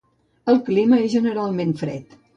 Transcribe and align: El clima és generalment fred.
El 0.53 0.57
clima 0.69 0.99
és 1.09 1.13
generalment 1.19 1.79
fred. 1.83 2.21